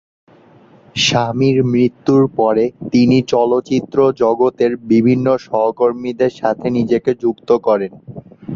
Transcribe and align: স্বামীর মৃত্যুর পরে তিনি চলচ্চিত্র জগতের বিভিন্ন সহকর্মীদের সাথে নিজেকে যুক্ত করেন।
স্বামীর 0.99 1.57
মৃত্যুর 1.71 2.23
পরে 2.37 2.63
তিনি 2.91 3.17
চলচ্চিত্র 3.33 3.97
জগতের 4.21 4.71
বিভিন্ন 4.91 5.27
সহকর্মীদের 5.45 6.31
সাথে 6.39 6.67
নিজেকে 6.77 7.11
যুক্ত 7.23 7.49
করেন। 7.67 7.91